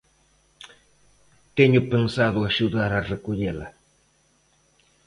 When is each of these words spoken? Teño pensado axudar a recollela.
Teño 1.57 1.81
pensado 1.91 2.39
axudar 2.43 2.91
a 2.95 3.05
recollela. 3.13 3.67